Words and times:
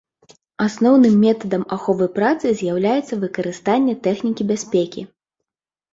Асноўным 0.67 1.13
метадам 1.25 1.63
аховы 1.77 2.07
працы 2.17 2.55
з'яўляецца 2.61 3.19
выкарыстанне 3.25 3.93
тэхнікі 4.09 4.43
бяспекі. 4.53 5.01